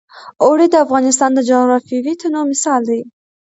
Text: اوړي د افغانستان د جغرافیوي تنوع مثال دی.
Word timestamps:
اوړي 0.43 0.67
د 0.71 0.75
افغانستان 0.85 1.29
د 1.35 1.39
جغرافیوي 1.49 2.13
تنوع 2.21 2.43
مثال 2.51 2.81
دی. 2.89 3.01